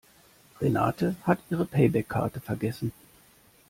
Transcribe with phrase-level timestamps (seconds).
[0.59, 2.91] Renate hat ihre Payback-Karte vergessen.